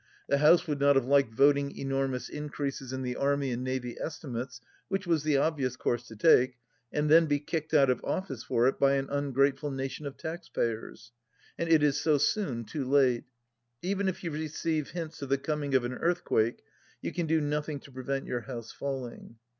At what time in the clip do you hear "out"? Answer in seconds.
7.71-7.91